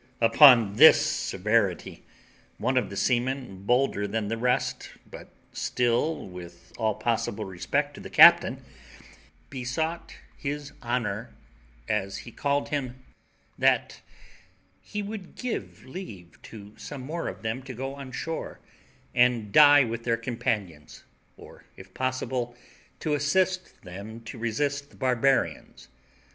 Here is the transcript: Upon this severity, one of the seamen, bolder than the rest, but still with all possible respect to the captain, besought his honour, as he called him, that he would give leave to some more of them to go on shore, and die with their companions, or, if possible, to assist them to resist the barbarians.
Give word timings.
Upon 0.19 0.77
this 0.77 0.99
severity, 0.99 2.01
one 2.57 2.75
of 2.75 2.89
the 2.89 2.95
seamen, 2.97 3.65
bolder 3.67 4.07
than 4.07 4.29
the 4.29 4.35
rest, 4.35 4.89
but 5.05 5.29
still 5.53 6.27
with 6.27 6.73
all 6.75 6.95
possible 6.95 7.45
respect 7.45 7.93
to 7.93 7.99
the 8.01 8.09
captain, 8.09 8.63
besought 9.51 10.15
his 10.35 10.71
honour, 10.81 11.35
as 11.87 12.17
he 12.25 12.31
called 12.31 12.69
him, 12.69 13.03
that 13.59 14.01
he 14.81 15.03
would 15.03 15.35
give 15.35 15.85
leave 15.85 16.41
to 16.41 16.73
some 16.77 17.01
more 17.01 17.27
of 17.27 17.43
them 17.43 17.61
to 17.61 17.73
go 17.75 17.93
on 17.93 18.11
shore, 18.11 18.59
and 19.13 19.51
die 19.51 19.83
with 19.83 20.03
their 20.03 20.17
companions, 20.17 21.03
or, 21.37 21.65
if 21.77 21.93
possible, 21.93 22.55
to 23.01 23.13
assist 23.13 23.83
them 23.83 24.19
to 24.21 24.39
resist 24.39 24.89
the 24.89 24.95
barbarians. 24.97 25.89